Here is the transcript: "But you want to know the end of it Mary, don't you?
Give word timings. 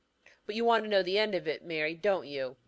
"But 0.47 0.55
you 0.55 0.65
want 0.65 0.83
to 0.83 0.89
know 0.89 1.03
the 1.03 1.19
end 1.19 1.35
of 1.35 1.47
it 1.47 1.63
Mary, 1.63 1.93
don't 1.93 2.25
you? 2.25 2.57